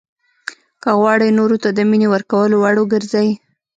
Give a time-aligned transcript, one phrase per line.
[0.81, 3.29] که غواړئ نورو ته د مینې ورکولو وړ وګرځئ.